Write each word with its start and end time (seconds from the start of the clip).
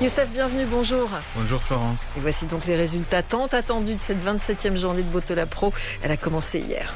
Youssef, 0.00 0.30
bienvenue, 0.30 0.64
bonjour. 0.64 1.10
Bonjour 1.36 1.62
Florence. 1.62 2.12
Et 2.16 2.20
voici 2.20 2.46
donc 2.46 2.64
les 2.64 2.74
résultats 2.74 3.22
tant 3.22 3.48
attendus 3.48 3.96
de 3.96 4.00
cette 4.00 4.22
27e 4.22 4.74
journée 4.76 5.02
de 5.02 5.10
Botola 5.10 5.44
Pro. 5.44 5.74
Elle 6.02 6.10
a 6.10 6.16
commencé 6.16 6.58
hier. 6.58 6.94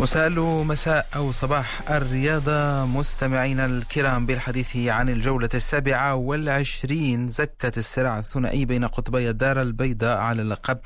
مساء 0.00 0.40
مساء 0.64 1.06
أو 1.16 1.32
صباح 1.32 1.90
الرياضة 1.90 2.84
مستمعينا 2.86 3.66
الكرام 3.66 4.26
بالحديث 4.26 4.76
عن 4.76 5.08
الجولة 5.08 5.48
السابعة 5.54 6.14
والعشرين 6.14 7.28
زكت 7.28 7.78
الصراع 7.78 8.18
الثنائي 8.18 8.64
بين 8.64 8.84
قطبي 8.84 9.30
الدار 9.30 9.62
البيضاء 9.62 10.18
على 10.18 10.42
اللقب 10.42 10.78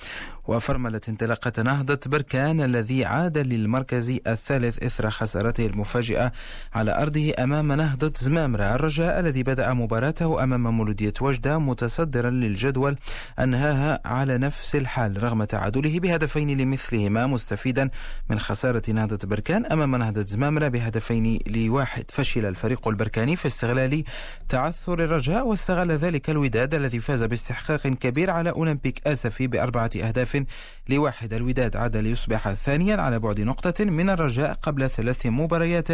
وفرملت 0.46 1.08
انطلاقة 1.08 1.62
نهضة 1.62 2.00
بركان 2.06 2.60
الذي 2.60 3.04
عاد 3.04 3.38
للمركز 3.38 4.18
الثالث 4.26 4.82
إثر 4.82 5.10
خسارته 5.10 5.66
المفاجئة 5.66 6.32
على 6.74 7.02
أرضه 7.02 7.32
أمام 7.38 7.72
نهضة 7.72 8.12
زمامرة. 8.16 8.74
الرجاء 8.74 9.20
الذي 9.20 9.42
بدأ 9.42 9.72
مباراته 9.72 10.42
أمام 10.42 10.76
مولودية 10.76 11.12
وجدة 11.20 11.58
متصدرا 11.58 12.30
للجدول 12.30 12.96
أنهاها 13.38 14.00
على 14.04 14.38
نفس 14.38 14.76
الحال 14.76 15.22
رغم 15.22 15.44
تعادله 15.44 16.00
بهدفين 16.00 16.58
لمثلهما 16.58 17.26
مستفيدا 17.26 17.90
من 18.30 18.38
خسارة 18.38 18.82
نهضة 18.90 19.03
بركان 19.12 19.66
أمام 19.66 19.96
نهضة 19.96 20.22
زمامرة 20.22 20.68
بهدفين 20.68 21.38
لواحد. 21.46 22.04
فشل 22.10 22.46
الفريق 22.46 22.88
البركاني 22.88 23.36
في 23.36 23.46
استغلال 23.46 24.04
تعثر 24.48 25.04
الرجاء 25.04 25.46
واستغل 25.46 25.92
ذلك 25.92 26.30
الوداد 26.30 26.74
الذي 26.74 27.00
فاز 27.00 27.22
باستحقاق 27.22 27.86
كبير 27.86 28.30
على 28.30 28.50
أولمبيك 28.50 29.06
آسفي 29.06 29.46
بأربعة 29.46 29.90
أهداف 29.96 30.44
لواحد. 30.88 31.32
الوداد 31.32 31.76
عاد 31.76 31.96
ليصبح 31.96 32.52
ثانيا 32.52 32.96
على 32.96 33.18
بعد 33.18 33.40
نقطة 33.40 33.84
من 33.84 34.10
الرجاء 34.10 34.52
قبل 34.52 34.90
ثلاث 34.90 35.26
مباريات 35.26 35.88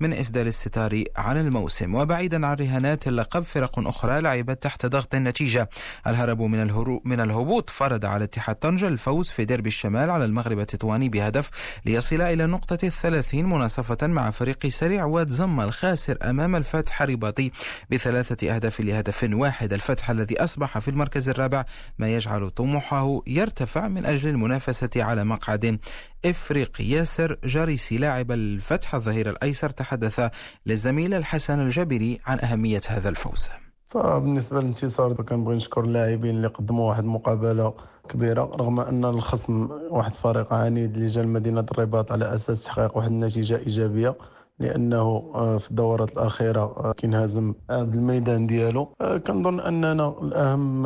من 0.00 0.12
إسدال 0.12 0.46
الستار 0.46 1.04
على 1.16 1.40
الموسم. 1.40 1.94
وبعيدا 1.94 2.46
عن 2.46 2.56
رهانات 2.56 3.08
اللقب 3.08 3.42
فرق 3.42 3.88
أخرى 3.88 4.20
لعبت 4.20 4.62
تحت 4.62 4.86
ضغط 4.86 5.14
النتيجة. 5.14 5.68
الهرب 6.06 6.42
من 6.42 6.62
الهرو 6.62 7.02
من 7.04 7.20
الهبوط 7.20 7.70
فرض 7.70 8.04
على 8.04 8.24
اتحاد 8.24 8.56
طنجة 8.56 8.88
الفوز 8.88 9.28
في 9.28 9.44
ديربي 9.44 9.68
الشمال 9.68 10.10
على 10.10 10.24
المغرب 10.24 10.58
التطواني 10.58 11.08
بهدف 11.08 11.50
ليصل 11.84 12.20
إلى 12.20 12.46
نقطة 12.54 12.78
الثلاثين 12.84 13.46
مناصفة 13.46 14.06
مع 14.06 14.30
فريق 14.30 14.66
سريع 14.66 15.04
واد 15.04 15.28
زم 15.28 15.60
الخاسر 15.60 16.18
أمام 16.22 16.56
الفتح 16.56 17.02
الرباطي 17.02 17.50
بثلاثة 17.90 18.54
أهداف 18.54 18.80
لهدف 18.80 19.28
واحد. 19.32 19.72
الفتح 19.72 20.10
الذي 20.10 20.44
أصبح 20.44 20.78
في 20.78 20.88
المركز 20.88 21.28
الرابع 21.28 21.64
ما 21.98 22.14
يجعل 22.14 22.50
طموحه 22.50 23.20
يرتفع 23.26 23.88
من 23.88 24.06
أجل 24.06 24.28
المنافسة 24.28 24.90
على 24.96 25.24
مقعد 25.24 25.78
إفريقي. 26.24 26.84
ياسر 26.84 27.38
جاريسي 27.44 27.96
لاعب 27.96 28.32
الفتح 28.32 28.94
الظهير 28.94 29.30
الأيسر 29.30 29.70
تحدث 29.70 30.30
للزميل 30.66 31.14
الحسن 31.14 31.60
الجبري 31.60 32.20
عن 32.26 32.40
أهمية 32.40 32.82
هذا 32.88 33.08
الفوز. 33.08 33.48
فبالنسبة 33.88 34.60
للانتصار 34.60 35.14
كنبغي 35.14 35.56
نشكر 35.56 35.84
اللاعبين 35.84 36.36
اللي 36.36 36.48
قدموا 36.48 36.88
واحد 36.88 37.02
المقابلة 37.02 37.74
كبيرة 38.08 38.42
رغم 38.42 38.80
أن 38.80 39.04
الخصم 39.04 39.68
واحد 39.90 40.14
فريق 40.14 40.52
عنيد 40.54 40.94
اللي 40.96 41.06
جا 41.06 41.22
لمدينه 41.22 41.66
الرباط 41.72 42.12
على 42.12 42.34
أساس 42.34 42.64
تحقيق 42.64 42.96
واحد 42.96 43.10
النتيجة 43.10 43.56
إيجابية. 43.58 44.14
لأنه 44.58 45.32
آه، 45.34 45.58
في 45.58 45.70
الدورات 45.70 46.12
الأخيرة 46.12 46.60
آه، 46.60 46.92
كينهزم 46.92 47.54
آه، 47.70 47.82
بالميدان 47.82 48.46
ديالو. 48.46 48.94
كنظن 49.26 49.60
أننا 49.60 50.08
الأهم 50.22 50.82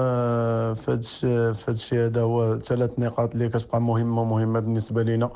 في 0.74 1.00
هذا 1.24 1.72
الشيء 1.72 1.98
هذا 1.98 2.22
هو 2.22 2.58
ثلاث 2.58 2.91
نقاط 2.98 3.33
اللي 3.33 3.48
كتبقى 3.48 3.80
مهمة 3.80 4.24
مهمة 4.24 4.61
بالنسبة 4.61 5.02
لنا 5.02 5.30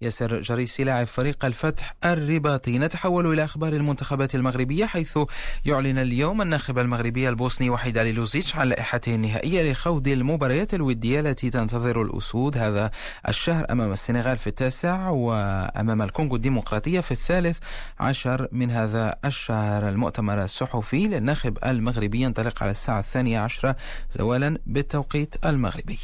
ياسر 0.00 0.40
جريسي 0.40 0.84
لاعب 0.84 1.06
فريق 1.06 1.44
الفتح 1.44 1.94
الرباطي. 2.04 2.78
نتحول 2.78 3.26
إلى 3.26 3.44
أخبار 3.44 3.72
المنتخبات 3.72 4.34
المغربية 4.34 4.84
حيث 4.84 5.18
يعلن 5.64 5.98
اليوم 5.98 6.42
الناخب 6.42 6.78
المغربي 6.78 7.28
البوسني 7.28 7.70
وحيد 7.70 7.98
علي 7.98 8.12
لوزيتش 8.12 8.56
عن 8.56 8.68
لائحته 8.68 9.14
النهائية 9.14 9.72
لخوض 9.72 10.08
المباريات 10.08 10.74
الودية 10.74 11.20
التي 11.20 11.50
تنتظر 11.50 12.02
الأسود 12.02 12.58
هذا 12.58 12.90
الشهر 13.28 13.66
أمام 13.70 13.92
السنغال 13.92 14.38
في 14.38 14.46
التاسع 14.46 15.08
وأمام 15.08 16.02
الكونغو 16.02 16.36
الديمقراطية 16.36 17.00
في 17.00 17.12
الثالث. 17.12 17.58
عشر 18.00 18.48
من 18.52 18.70
هذا 18.70 19.14
الشهر. 19.24 19.88
المؤتمر 19.88 20.44
الصحفي 20.44 21.08
للناخب 21.08 21.58
المغربي 21.66 22.20
ينطلق 22.20 22.62
على 22.62 22.70
الساعة 22.70 22.98
الثانية 22.98 23.40
عشرة 23.40 23.76
زوالا 24.10 24.58
بالتوقيت 24.66 25.34
المغربي. 25.44 25.98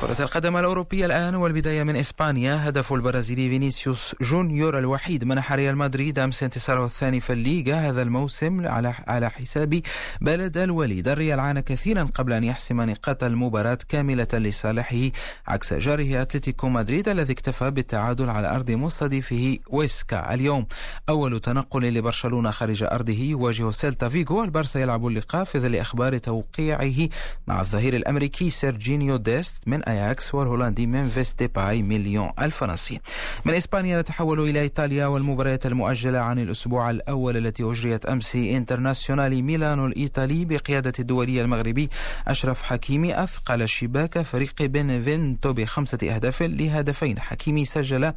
كرة 0.00 0.22
القدم 0.22 0.56
الأوروبية 0.56 1.06
الآن 1.06 1.34
والبداية 1.34 1.82
من 1.82 1.96
إسبانيا. 1.96 2.68
هدف 2.68 2.92
البرازيلي 2.92 3.48
فينيسيوس 3.48 4.14
جونيور 4.20 4.78
الوحيد 4.78 5.24
منح 5.24 5.52
ريال 5.52 5.76
مدريد 5.76 6.18
أمس 6.18 6.42
انتصاره 6.42 6.84
الثاني 6.84 7.20
في 7.20 7.32
الليغا 7.32 7.74
هذا 7.74 8.02
الموسم 8.02 8.66
على 8.66 8.94
على 9.08 9.30
حساب 9.30 9.80
بلد 10.20 10.58
الوليد. 10.58 11.08
الريال 11.08 11.40
عانى 11.40 11.62
كثيرا 11.62 12.02
قبل 12.02 12.32
أن 12.32 12.44
يحسم 12.44 12.80
نقاط 12.80 13.24
المباراة 13.24 13.78
كاملة 13.88 14.28
لصالحه 14.32 15.10
عكس 15.48 15.74
جاره 15.74 16.22
أتلتيكو 16.22 16.68
مدريد 16.68 17.08
الذي 17.08 17.32
اكتفى 17.32 17.70
بالتعادل 17.70 18.30
على 18.30 18.54
أرض 18.54 18.70
مستضيفه 18.70 19.58
ويسكا 19.70 20.34
اليوم. 20.34 20.66
أول 21.08 21.40
تنقل 21.40 21.94
لبرشلونة 21.94 22.50
خارج 22.50 22.82
أرضه 22.82 23.12
يواجه 23.12 23.70
سيلتا 23.70 24.08
فيغو. 24.08 24.44
البارسا 24.44 24.80
يلعب 24.80 25.06
اللقاء 25.06 25.44
في 25.44 25.58
ظل 25.58 25.76
أخبار 25.76 26.18
توقيعه 26.18 27.08
مع 27.46 27.60
الظهير 27.60 27.96
الأمريكي 27.96 28.50
سيرجينيو 28.50 29.16
ديست 29.16 29.56
من 29.66 29.89
أياكس 29.90 30.34
والهولندي 30.34 30.86
ممفيس 30.86 31.34
ديباي 31.34 31.82
من 31.82 31.98
ليون 31.98 32.30
الفرنسي 32.40 33.00
من 33.44 33.54
إسبانيا 33.54 34.00
نتحول 34.00 34.40
إلى 34.40 34.60
إيطاليا 34.60 35.06
والمباريات 35.06 35.66
المؤجلة 35.66 36.18
عن 36.18 36.38
الأسبوع 36.38 36.90
الأول 36.90 37.36
التي 37.36 37.62
أجريت 37.62 38.06
أمس 38.06 38.36
انترناسيونالي 38.36 39.42
ميلانو 39.42 39.86
الإيطالي 39.86 40.44
بقيادة 40.44 40.92
الدولي 40.98 41.40
المغربي 41.40 41.88
أشرف 42.28 42.62
حكيمي 42.62 43.22
أثقل 43.22 43.68
شباك 43.68 44.22
فريق 44.22 44.62
بنفنتو 44.62 45.52
بخمسة 45.52 45.98
أهداف 46.02 46.42
لهدفين. 46.42 47.18
حكيمي 47.20 47.64
سجل 47.64 48.12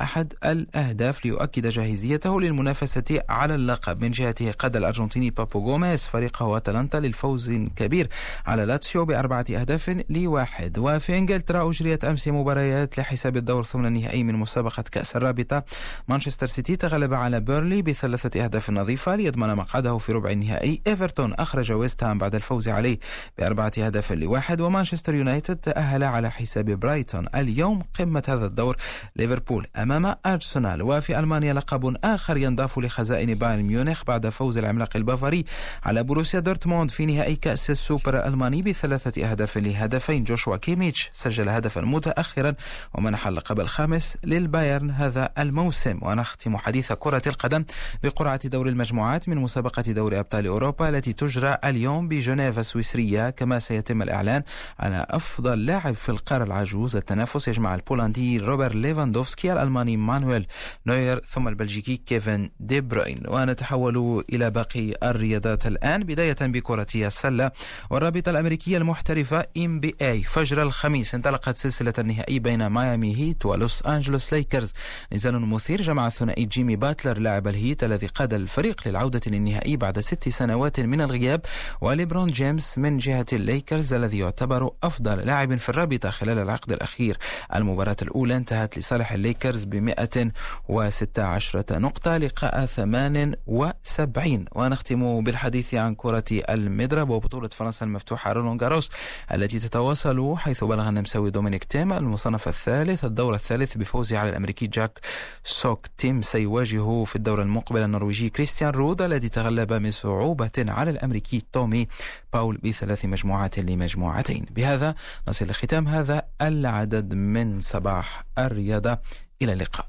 أحد 0.00 0.34
الأهداف 0.44 1.24
ليؤكد 1.24 1.66
جاهزيته 1.66 2.40
للمنافسة 2.40 3.20
على 3.28 3.54
اللقب. 3.54 4.02
من 4.02 4.10
جهته 4.10 4.50
قاد 4.50 4.76
الأرجنتيني 4.76 5.30
بابو 5.30 5.58
غوميز 5.58 6.06
فريقه 6.06 6.56
أتلانتا 6.56 6.96
لفوز 6.96 7.50
كبير 7.76 8.08
على 8.46 8.64
لاتسيو 8.64 9.04
بأربعة 9.04 9.44
أهداف 9.50 10.02
لواحد. 10.10 10.78
وفي 10.78 11.17
إنجلترا 11.18 11.70
أجريت 11.70 12.04
أمس 12.04 12.28
مباريات 12.28 12.98
لحساب 12.98 13.36
الدور 13.36 13.64
ثمن 13.64 13.86
النهائي 13.86 14.24
من 14.24 14.34
مسابقة 14.34 14.82
كأس 14.82 15.16
الرابطة. 15.16 15.64
مانشستر 16.08 16.46
سيتي 16.46 16.76
تغلب 16.76 17.14
على 17.14 17.40
بيرنلي 17.40 17.82
بثلاثة 17.82 18.44
أهداف 18.44 18.70
نظيفة 18.70 19.16
ليضمن 19.16 19.54
مقعده 19.54 19.98
في 19.98 20.12
ربع 20.12 20.30
النهائي. 20.30 20.82
إيفرتون 20.86 21.34
أخرج 21.34 21.72
ويست 21.72 22.04
هام 22.04 22.18
بعد 22.18 22.34
الفوز 22.34 22.68
عليه 22.68 22.98
بأربعة 23.38 23.72
أهداف 23.78 24.12
لواحد 24.12 24.60
ومانشستر 24.60 25.14
يونايتد 25.14 25.56
تأهل 25.56 26.04
على 26.04 26.30
حساب 26.30 26.70
برايتون. 26.70 27.26
اليوم 27.34 27.82
قمة 27.98 28.22
هذا 28.28 28.46
الدور 28.46 28.76
ليفربول 29.16 29.66
أمام 29.76 30.14
أرسنال. 30.26 30.82
وفي 30.82 31.18
ألمانيا 31.18 31.52
لقب 31.52 31.96
آخر 32.04 32.36
ينضاف 32.36 32.78
لخزائن 32.78 33.34
بايرن 33.34 33.62
ميونخ 33.62 34.04
بعد 34.04 34.28
فوز 34.28 34.58
العملاق 34.58 34.96
البافاري 34.96 35.44
على 35.84 36.04
بروسيا 36.04 36.40
دورتموند 36.40 36.90
في 36.90 37.06
نهائي 37.06 37.36
كأس 37.36 37.70
السوبر 37.70 38.18
الألماني 38.18 38.62
بثلاثة 38.62 39.30
أهداف 39.30 39.58
لهدفين. 39.58 40.24
جوشوا 40.24 40.56
كيميتش 40.56 41.07
سجل 41.12 41.48
هدفا 41.48 41.80
متأخرا 41.80 42.54
ومنح 42.94 43.26
اللقب 43.26 43.60
الخامس 43.60 44.16
للبايرن 44.24 44.90
هذا 44.90 45.30
الموسم. 45.38 45.98
ونختم 46.02 46.56
حديث 46.56 46.92
كرة 46.92 47.22
القدم 47.26 47.64
بقرعة 48.02 48.48
دور 48.48 48.68
المجموعات 48.68 49.28
من 49.28 49.36
مسابقة 49.36 49.82
دوري 49.82 50.18
أبطال 50.18 50.46
أوروبا 50.46 50.88
التي 50.88 51.12
تجرى 51.12 51.56
اليوم 51.64 52.08
بجنيف 52.08 52.58
السويسرية 52.58 53.30
كما 53.30 53.58
سيتم 53.58 54.02
الإعلان 54.02 54.42
على 54.80 55.06
أفضل 55.10 55.66
لاعب 55.66 55.94
في 55.94 56.08
القارة 56.08 56.44
العجوز 56.44 56.96
التنافس 56.96 57.48
يجمع 57.48 57.74
البولندي 57.74 58.38
روبر 58.38 58.74
ليفاندوفسكي 58.74 59.52
الألماني 59.52 59.96
مانويل 59.96 60.46
نوير 60.86 61.20
ثم 61.24 61.48
البلجيكي 61.48 61.96
كيفن 61.96 62.50
دي 62.60 62.80
بروين. 62.80 63.22
ونتحول 63.28 64.24
إلى 64.32 64.50
باقي 64.50 64.94
الرياضات 65.02 65.66
الآن 65.66 66.04
بداية 66.04 66.36
بكرة 66.40 66.86
السلة 66.94 67.50
والرابطة 67.90 68.30
الأمريكية 68.30 68.76
المحترفة 68.78 69.46
NBA. 69.58 70.22
فجر 70.22 70.62
الخميس 70.62 70.97
الخميس 70.98 71.14
انطلقت 71.14 71.56
سلسلة 71.56 71.92
النهائي 71.98 72.38
بين 72.38 72.68
ميامي 72.68 73.16
هيت 73.16 73.46
ولوس 73.46 73.82
أنجلوس 73.82 74.32
ليكرز. 74.32 74.72
نزال 75.12 75.40
مثير 75.40 75.82
جمع 75.82 76.06
الثنائي 76.06 76.44
جيمي 76.44 76.76
باتلر 76.76 77.18
لاعب 77.18 77.48
الهيت 77.48 77.84
الذي 77.84 78.06
قاد 78.06 78.34
الفريق 78.34 78.88
للعودة 78.88 79.20
للنهائي 79.26 79.76
بعد 79.76 80.00
ست 80.00 80.28
سنوات 80.28 80.80
من 80.80 81.00
الغياب 81.00 81.40
وليبرون 81.80 82.30
جيمس 82.30 82.78
من 82.78 82.98
جهة 82.98 83.26
الليكرز 83.32 83.94
الذي 83.94 84.18
يعتبر 84.18 84.70
أفضل 84.82 85.18
لاعب 85.18 85.56
في 85.56 85.68
الرابطة 85.68 86.10
خلال 86.10 86.38
العقد 86.38 86.72
الأخير. 86.72 87.18
المباراة 87.54 87.96
الأولى 88.02 88.36
انتهت 88.36 88.78
لصالح 88.78 89.12
الليكرز 89.12 89.64
ب 89.64 89.74
116 89.74 91.64
نقطة 91.72 92.16
لقاء 92.16 92.66
78 92.66 94.44
ونختم 94.52 95.20
بالحديث 95.20 95.74
عن 95.74 95.94
كرة 95.94 96.24
المضرب 96.30 97.10
وبطولة 97.10 97.48
فرنسا 97.48 97.86
المفتوحة 97.86 98.32
رولون 98.32 98.56
جاروس 98.56 98.90
التي 99.34 99.58
تتواصل 99.58 100.36
حيث 100.36 100.64
بلغ 100.64 100.87
النمساوي 100.88 101.30
دومينيك 101.30 101.64
تيم 101.64 101.92
المصنف 101.92 102.48
الثالث 102.48 103.04
الدور 103.04 103.34
الثالث 103.34 103.76
بفوزه 103.76 104.18
على 104.18 104.30
الأمريكي 104.30 104.66
جاك 104.66 105.00
سوك 105.44 105.86
تيم 105.98 106.22
سيواجه 106.22 107.04
في 107.04 107.16
الدورة 107.16 107.42
المقبلة 107.42 107.84
النرويجي 107.84 108.30
كريستيان 108.30 108.70
رود 108.70 109.02
الذي 109.02 109.28
تغلب 109.28 109.72
بصعوبة 109.72 110.50
على 110.58 110.90
الأمريكي 110.90 111.42
تومي 111.52 111.88
باول 112.32 112.56
بثلاث 112.56 113.04
مجموعات 113.04 113.58
لمجموعتين. 113.58 114.46
بهذا 114.50 114.94
نصل 115.28 115.46
لختام 115.46 115.88
هذا 115.88 116.22
العدد 116.40 117.14
من 117.14 117.60
صباح 117.60 118.24
الرياضة. 118.38 118.98
إلى 119.42 119.52
اللقاء. 119.52 119.86